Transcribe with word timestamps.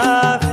love 0.00 0.49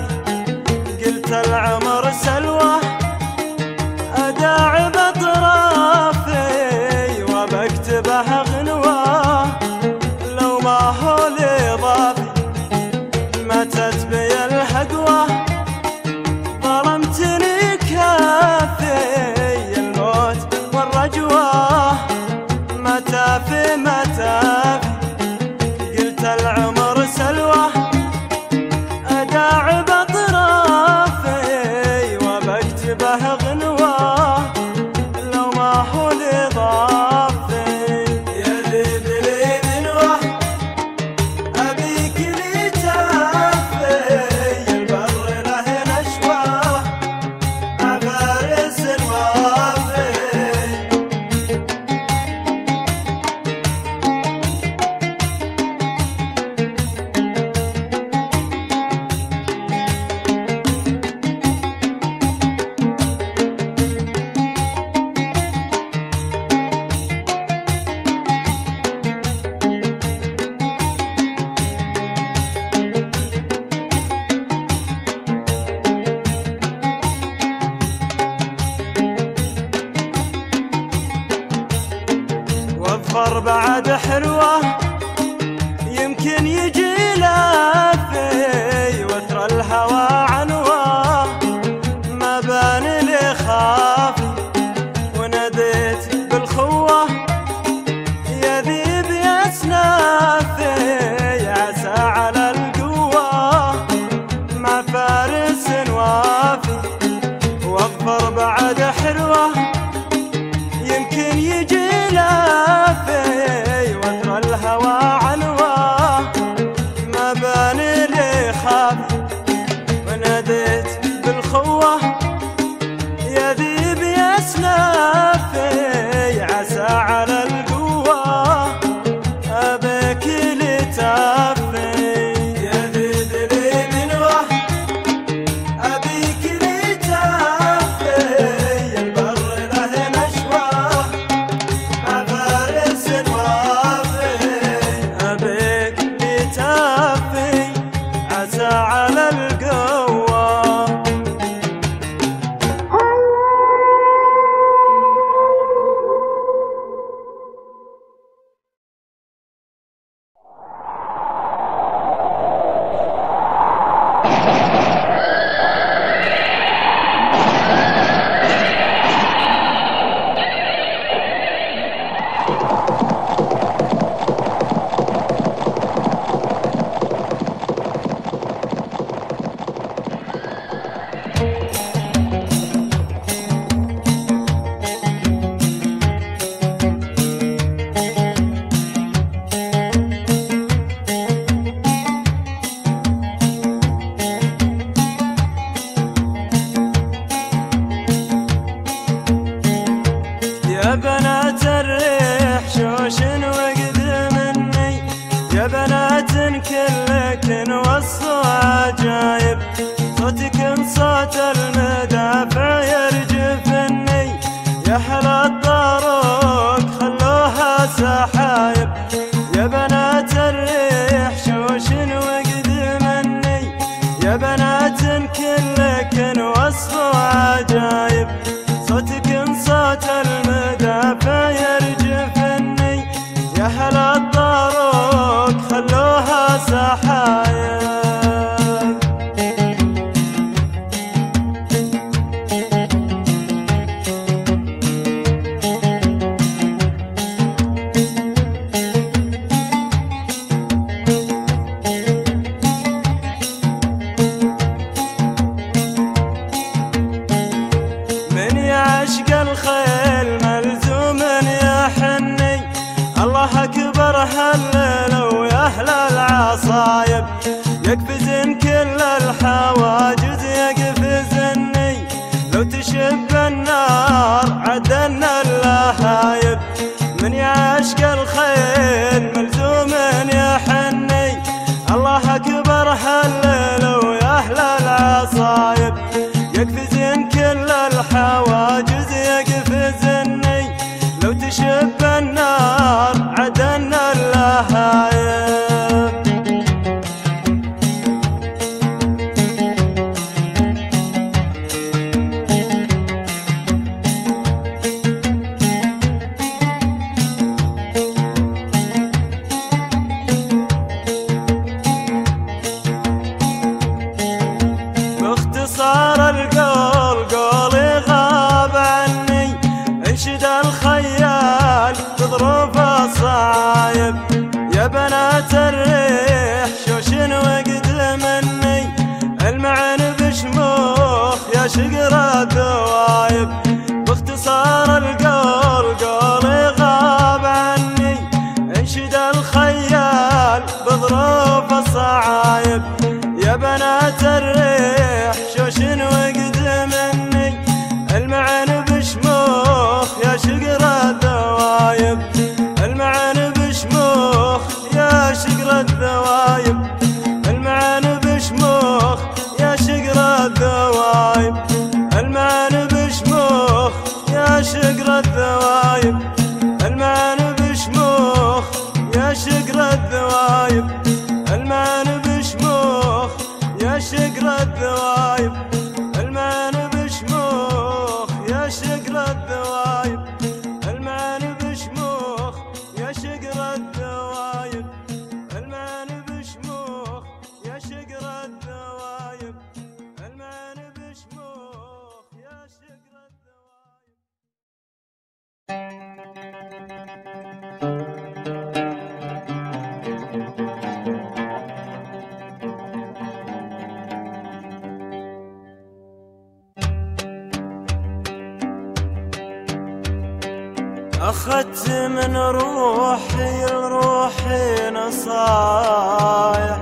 أخذت 411.47 411.89
من 411.89 412.37
روحي 412.37 413.65
لروحي 413.65 414.89
نصايح. 414.89 416.77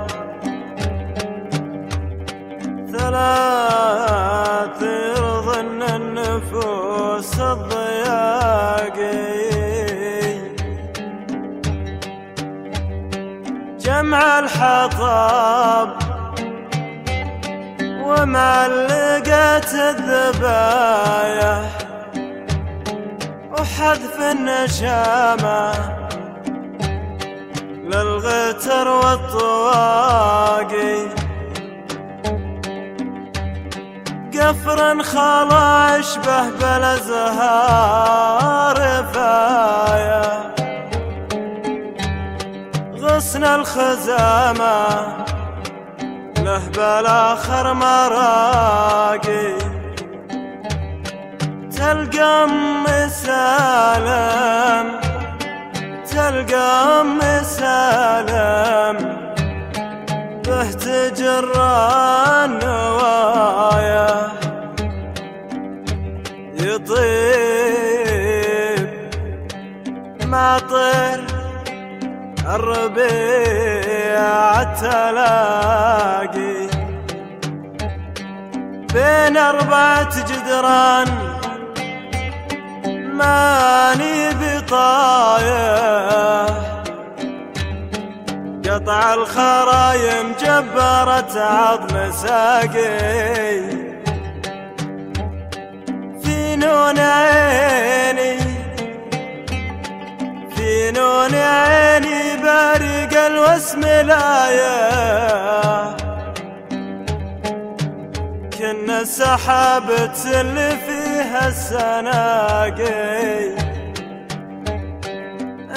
ثلاث 2.92 4.82
يرضن 4.82 5.82
النفوس 5.84 7.40
الضياقي 7.40 8.96
جمع 13.80 14.40
الحطب 14.40 15.90
ومعلقة 18.06 19.72
الذبايح. 19.90 21.75
وحذف 23.76 24.20
النشامة 24.20 25.74
للغتر 27.84 28.88
والطواقي. 28.88 29.96
قفر 34.34 35.04
خلا 35.04 36.00
اشبه 36.00 36.50
بالازهار 36.50 37.56
فايا. 39.14 40.54
غصن 42.98 43.44
الخزامة. 43.44 44.78
له 46.38 46.62
بالاخر 46.76 47.74
مراقي. 47.74 49.65
تلقى 51.86 52.44
ام 52.44 52.86
سالم 53.08 54.88
تلقى 56.12 56.68
ام 57.02 57.20
سالم 57.44 58.98
به 60.46 60.70
تجر 60.72 61.52
النوايا 62.46 64.14
يطيب 66.60 67.76
مطر 70.26 71.22
الربيع 72.56 74.24
تلاقي 74.64 76.56
بين 78.94 79.38
أربعة 79.38 80.14
جدران. 80.30 81.25
ماني 83.18 84.30
بطايح 84.42 85.76
قطع 88.66 89.14
الخرايم 89.14 90.28
جبرت 90.40 91.38
عظم 91.38 92.12
ساقي. 92.12 93.86
في 96.24 96.56
نون 96.56 97.00
عيني 97.00 98.38
في 100.56 100.92
نون 100.92 101.36
عيني 101.36 102.38
بارق 102.44 103.14
الوسم 103.26 103.82
لايه 103.82 104.76
كنا 108.58 109.02
السحاب 109.02 110.12
تسل 110.14 110.58
فيها 111.26 111.48
السناقي 111.48 113.16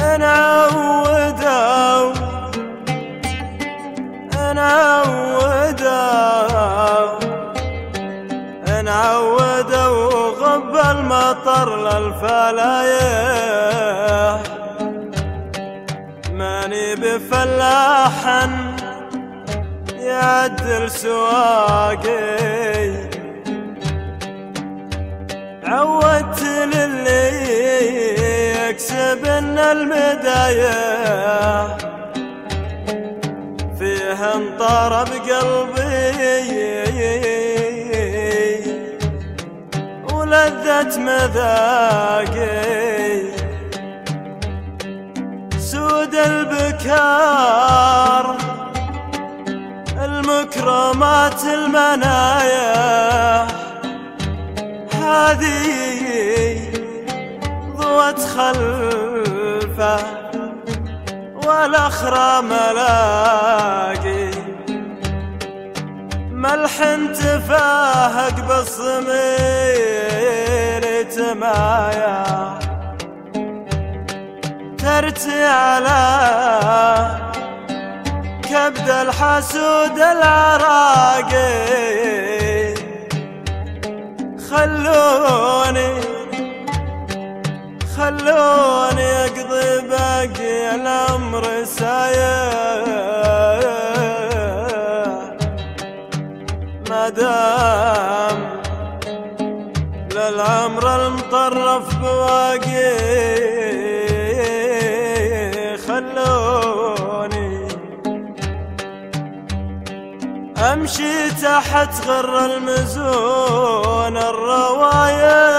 أنا 0.00 0.32
عودوا 0.32 2.12
أنا 4.50 4.68
عودوا 4.72 5.88
أنا 8.68 8.92
عودوا 8.92 10.30
غب 10.40 10.76
المطر 10.76 11.68
للفلايح. 11.84 13.18
ماني 16.32 16.94
بفلاحا 16.94 18.50
يعدل 19.98 20.90
سواقي. 20.90 22.28
عودت 25.68 26.42
للي 26.42 27.28
يكسب 28.68 29.24
إن 29.24 29.58
المدايح 29.58 30.98
فيه 33.78 34.34
انطرب 34.34 35.08
قلبي 35.08 35.88
ولذة 40.12 40.98
مذاقي. 40.98 42.58
سود 45.58 46.14
البكار. 46.14 47.56
المكرمات 50.04 51.44
المنايا. 51.44 52.78
هذه 55.08 56.60
ضوت 57.76 58.20
خلفه 58.20 59.98
والاخرى 61.46 62.42
ملاقي. 62.42 64.30
ملح 66.32 66.76
تفاهق 67.14 68.36
بالصمير 68.48 69.08
تمايا. 71.16 72.24
ترتي 74.78 75.44
على 75.44 76.02
كبد 78.42 78.88
الحسود 78.88 79.98
العراقي. 79.98 81.58
خلوني 84.50 85.90
خلوني 87.96 89.08
أقضي 89.24 89.88
باقي 89.88 90.74
العمر 90.74 91.44
سايح 91.64 92.48
ما 96.90 97.08
دام 97.08 98.38
العمر 100.16 101.06
المطرف 101.06 101.96
بواقي 101.96 102.67
امشي 110.88 111.30
تحت 111.30 112.06
غر 112.06 112.44
المزون 112.44 114.16
الرواية. 114.16 115.58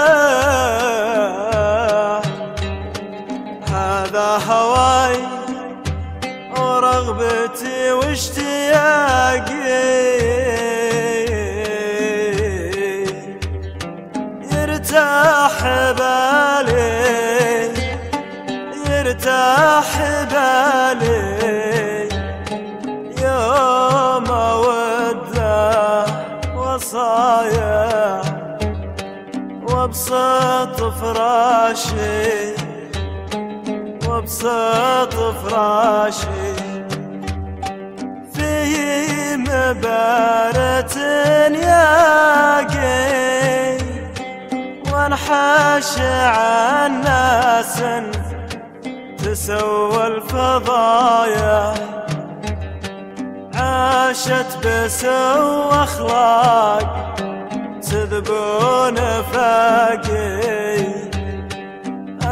هذا 3.68 4.38
هواي 4.48 5.18
ورغبتي 6.56 7.92
واشتياقي. 7.92 9.50
يرتاح 14.52 15.56
بالي 15.98 16.80
يرتاح 18.86 19.90
بالي. 20.30 21.29
وابسط 29.80 30.78
فراشي 31.00 32.54
وابسط 34.08 35.14
فراشي. 35.14 36.54
فيه 38.34 39.36
مبارة 39.36 40.96
ياقي 41.64 42.98
وانحاش 44.92 45.98
عن 45.98 47.00
ناس 47.00 47.82
تسوى 49.18 50.06
الفضايا. 50.06 51.74
عاشت 53.54 54.50
بسو 54.64 55.70
أخلاق 55.70 57.09
تذبون 57.90 58.96
فاقي. 59.32 60.30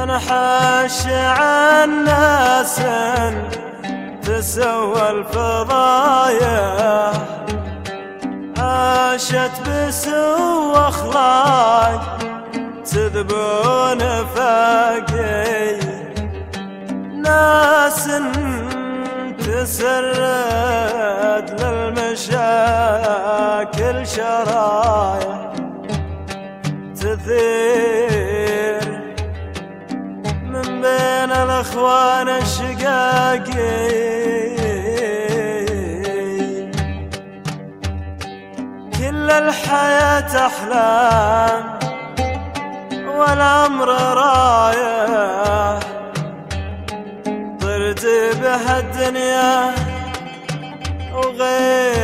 انحاش 0.02 0.98
عن 1.06 2.04
ناس 2.04 2.76
تسوى 4.22 5.10
الفضايا. 5.10 7.12
عاشت 8.58 9.54
بسو 9.66 10.74
أخلاق 10.74 12.18
تذبون 12.84 14.00
فاقي. 14.34 15.78
ناس 17.14 18.10
تسرد 19.38 21.46
للمشاكل 21.60 22.46
شرايا. 24.06 25.47
تثير 27.00 28.84
من 30.52 30.68
بين 30.82 31.30
الأخوان 31.32 32.28
الشقاقين. 32.28 33.98
كل 38.98 39.30
الحياة 39.30 40.46
أحلام 40.46 41.64
والأمر 43.18 43.88
رايح. 44.22 45.78
طرت 47.60 48.04
بها 48.42 48.78
الدنيا 48.78 49.74
وغيري 51.14 51.97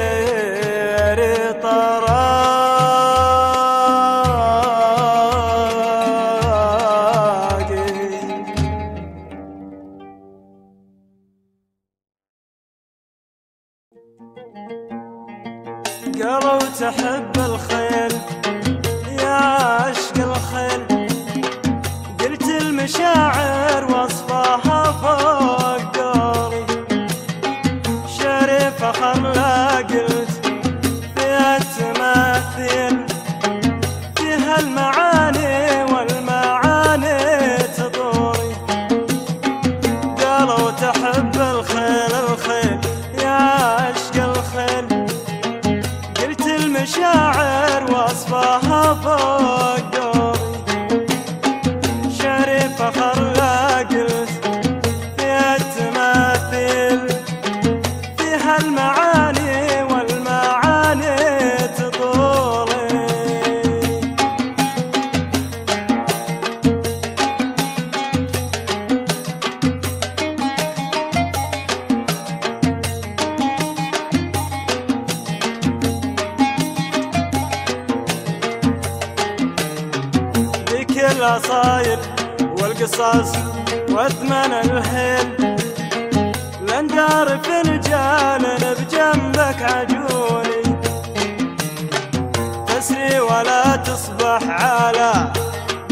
تصبح 93.94 94.42
على 94.48 95.32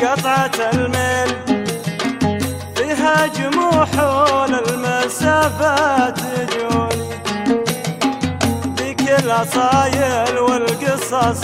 قطعة 0.03 0.71
الميل. 0.73 1.31
فيها 2.77 3.27
جموح 3.27 3.89
المسافات 4.49 6.19
تجولي 6.19 7.21
ذيك 8.77 9.11
الأصايل 9.11 10.39
والقصص 10.39 11.41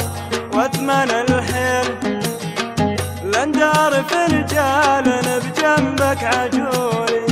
واثمن 0.54 1.10
الحيل. 1.10 1.88
لن 3.24 3.52
دار 3.52 4.04
فنجان 4.08 5.06
بجنبك 5.42 6.24
عجولي. 6.24 7.26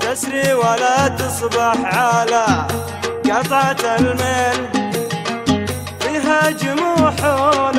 تسري 0.00 0.54
ولا 0.54 1.08
تصبح 1.08 1.76
على 1.84 2.66
قطعة 3.24 3.96
الميل. 3.98 4.77
جموح 6.50 7.14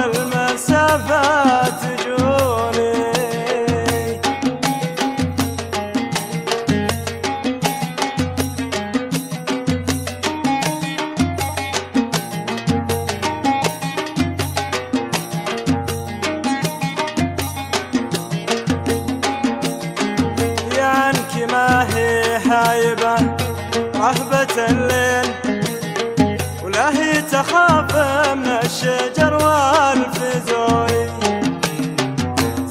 المسافات 0.05 1.73
تجولي 1.81 3.09
يا 20.77 20.83
عنك 20.85 21.51
ما 21.51 21.87
هي 21.95 22.39
حايبة 22.39 23.15
رهبة 23.95 24.65
الليل 24.69 25.33
ولا 26.63 26.89
هي 26.89 27.21
تخاف 27.21 27.95
من 28.35 28.58
الشجر 28.69 29.33
والفزوي 29.33 31.09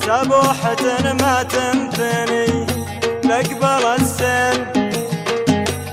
سبوحة 0.00 0.82
ما 1.20 1.42
تنثني 1.42 2.66
لقبل 3.24 3.84
السيل 3.98 4.66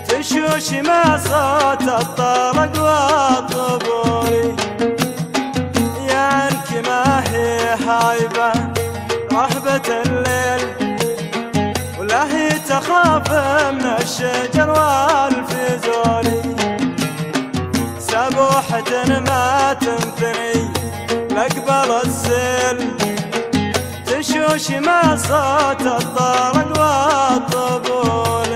تشوش 0.07 0.73
مع 0.73 1.17
صوت 1.17 1.81
الطرق 1.81 2.73
والطبول 2.85 4.55
يا 6.09 6.17
عنك 6.17 6.87
ما 6.87 7.23
خايبة 7.85 8.51
رهبة 9.33 9.87
الليل. 10.05 10.65
ولا 11.99 12.23
هي 12.35 12.49
تخاف 12.49 13.31
من 13.73 13.85
الشجر 14.01 14.69
والفزول 14.69 16.25
سبوحة 18.45 19.19
ما 19.19 19.73
تنثني 19.73 20.69
لقبل 21.31 21.91
السيل 22.05 22.77
تشوش 24.05 24.71
ما 24.71 25.15
صوت 25.17 25.81
الطرق 25.81 26.79
والطبول 26.79 28.55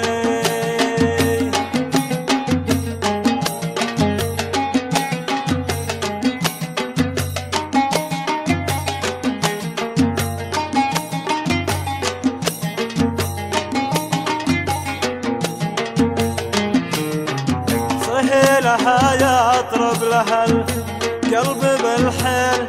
صهيلها 18.05 19.15
يطرب 19.59 20.03
لها 20.03 20.45
القلب 20.45 21.61
بالحيل. 21.83 22.61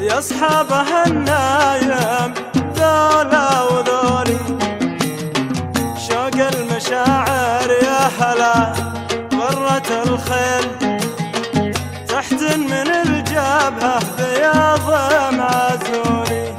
يصحبها 0.00 1.06
النايم 1.06 2.34
ذولا 2.76 3.62
وذولي. 3.62 4.38
شوق 6.08 6.36
المشاعر 6.54 7.70
يا 7.70 8.00
هلا 8.20 8.72
غرة 9.34 10.02
الخيل. 10.06 10.66
تحت 12.08 12.42
من 12.42 12.88
الجبهة 13.06 13.98
بياض 14.18 14.88
معزولي 15.34 16.54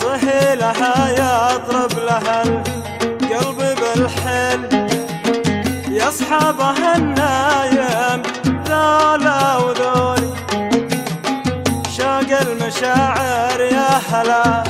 صهيلها 0.00 0.94
يطرب 1.10 1.98
لها 1.98 2.42
القلب 2.42 3.58
بالحيل. 3.80 4.85
يصحبها 6.16 6.96
النايم 6.96 8.22
ذولا 8.68 9.56
وذولي. 9.56 10.32
شوق 11.96 12.30
المشاعر 12.40 13.60
يا 13.60 13.90
هلا 14.10 14.64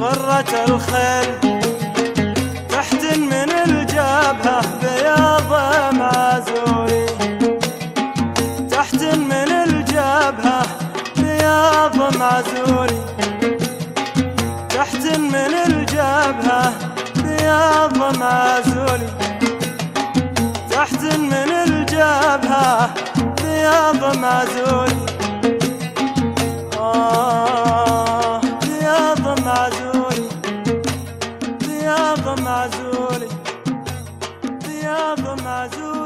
غرة 0.00 0.52
الخيل. 0.68 1.28
تحت 2.68 3.02
من 3.16 3.50
الجبهة 3.66 4.60
بياض 4.82 5.52
معزولي 5.94 7.06
تحت 8.70 9.02
من 9.02 9.50
الجبهة 9.66 10.62
بياض 11.16 11.96
معزولي 12.16 13.00
تحت 14.68 15.04
من 15.18 15.52
الجبهة 15.66 16.72
بياض 17.16 17.96
معزولي 18.18 19.27
تحت 20.90 21.04
من 21.16 21.32
الجبهة 21.32 22.94
بياض 23.42 24.16
معزولي 24.16 25.06
آه 26.78 28.40
بياض 28.40 29.40
معزولي 29.44 30.28
بياض 31.60 32.40
معزولي 32.40 33.28
بياض 34.66 35.42
معزولي 35.44 35.97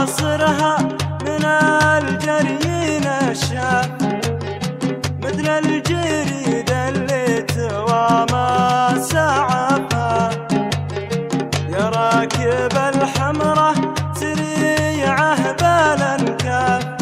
خواصرها 0.00 0.76
من 1.26 1.44
الجريين 1.44 3.04
الشاب 3.06 3.90
مثل 5.22 5.48
الجريد 5.48 6.70
اللي 6.70 7.42
توامى 7.42 9.00
سعفها 9.02 10.30
يا 11.68 11.88
راكب 11.88 12.76
الحمرة 12.94 13.74
سريعة 14.14 15.52
بالانكاب 15.52 16.96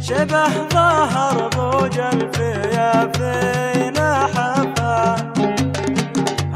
شبه 0.00 0.48
ظهر 0.72 1.48
بوج 1.48 1.98
الفيافين 1.98 3.96
حفا 4.34 5.16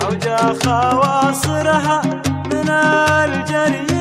أوجا 0.04 0.36
خواصرها 0.64 2.02
من 2.52 2.68
الجريين 2.70 3.91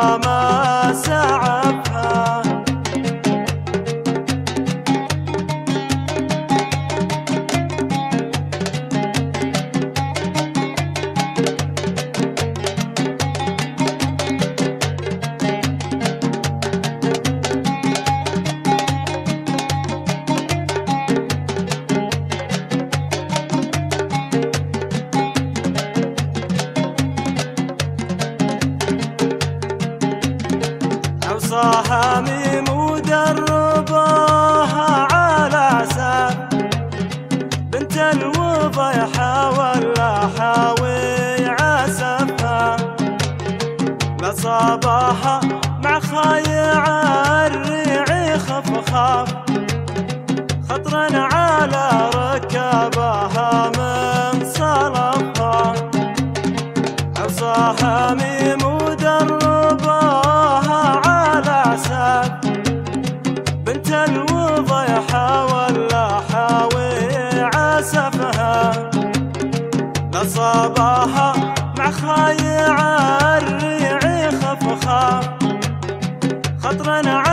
توامى 0.00 0.94
سعفها 0.94 1.79
لا 70.20 70.26
صابها 70.28 71.54
مع 71.78 71.90
خايع 71.90 72.76
الريع 73.38 74.30
خفخا 74.30 75.20
خطرا 76.62 77.29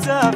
جاهزة 0.00 0.30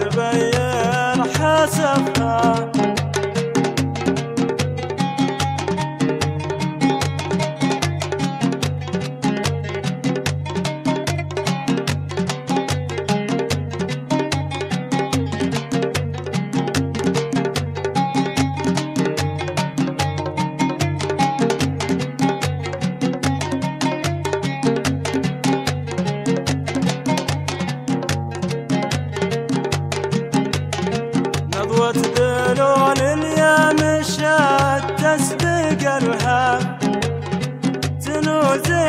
تبين 0.00 1.20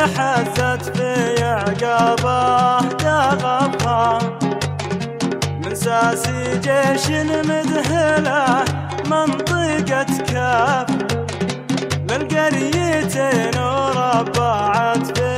حست 0.01 0.97
في 0.97 1.43
عقابه 1.43 2.81
دغفها 2.81 4.19
من 5.65 5.75
ساسي 5.75 6.59
جيش 6.59 7.09
مذهله 7.49 8.65
منطقة 9.05 10.03
كاف 10.33 10.87
للقريتين 12.09 13.57
وربعت 13.57 15.17
في 15.17 15.31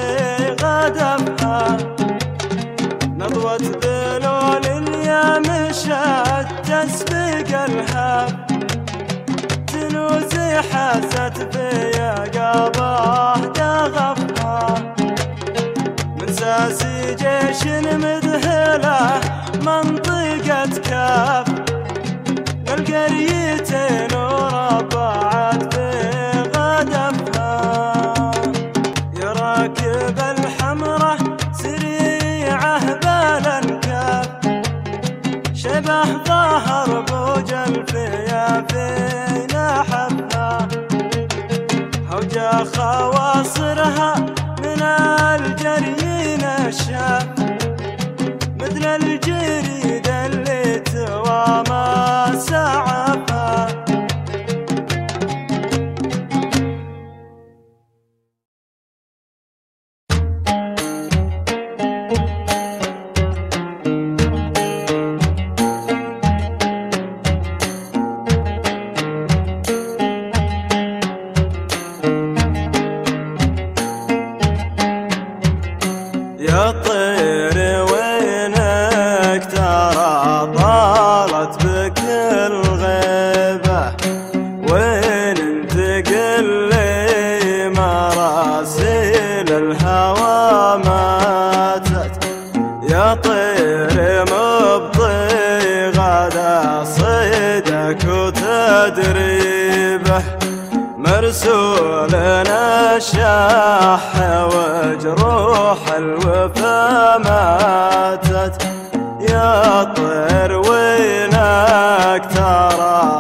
غدفها. 0.64 1.78
نضوة 3.18 3.58
ذلول 3.84 4.66
اليا 4.66 5.40
مشات 5.40 6.48
تسبق 6.64 7.50
الهاب 7.64 8.48
تنوزي 9.68 10.62
حست 10.72 11.38
في 11.52 12.00
عقابه 12.02 13.36
دغفها 13.48 14.23
من 16.20 16.28
ساسي 16.34 17.16
جيش 17.16 17.64
مذهلة 18.04 19.20
منطقة 19.66 20.80
كاف. 20.90 21.48
القريتين 22.70 24.14
وربعت 24.18 25.74
في 25.74 25.90
غدفها. 26.56 27.52
يا 29.22 29.30
راكب 29.32 30.18
الحمرة 30.38 31.18
سريعة 31.62 32.86
بالانكاف 32.94 34.28
شبه 35.54 36.04
ظهر 36.28 36.90
بوج 37.10 37.54
الفيا 37.54 38.66
في 38.70 38.86
نحفها 39.54 40.68
هوجا 42.12 42.52
خواصرها 42.76 44.13
الهوى 89.58 90.78
ماتت 90.86 92.26
يا 92.90 93.14
طير 93.14 94.26
مبطي 94.32 95.90
غدا 95.90 96.84
صيدك 96.84 98.06
وتدريبه. 98.08 100.24
مرسول 100.98 102.12
نشاح 102.50 104.02
وجروح 104.54 105.80
الوفا 105.98 107.18
ماتت 107.18 108.64
يا 109.30 109.84
طير 109.84 110.52
وينك 110.58 112.24
ترى 112.36 113.13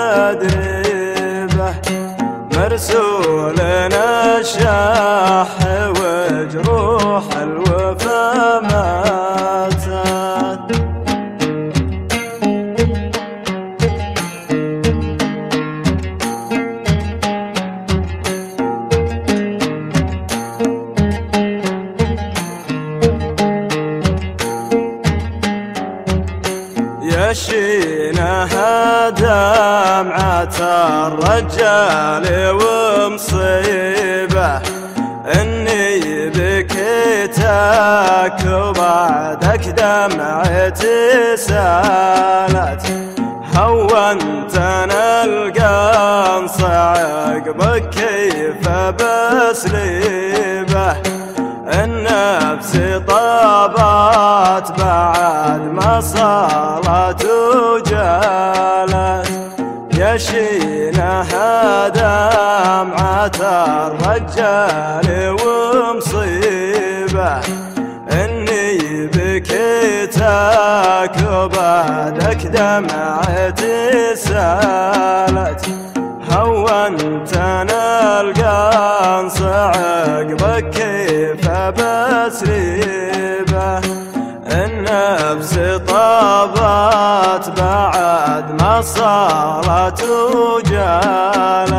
وتدريبه 0.00 1.74
مرسول 2.56 3.54
نشاح 3.92 5.48
وجروح 5.98 7.24
الوفا 7.42 8.59
عجالي 64.20 65.30
ومصيبة 65.30 67.40
إني 68.12 69.06
بكيتك 69.06 71.12
وبعدك 71.32 72.46
دمعتي 72.46 74.16
سالت 74.16 75.66
هونت 76.32 77.36
أنا 77.36 78.20
القنص 78.20 79.42
عقبك 79.42 80.70
كيف 80.70 81.48
بسريبة. 81.50 82.90
النفس 84.52 85.54
طابت 85.88 87.60
بعد 87.60 88.62
ما 88.62 88.80
صارت 88.82 90.02
وجالت. 90.04 91.70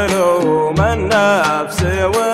ملوم 0.00 0.80
النفس 0.80 1.82
و 1.82 2.29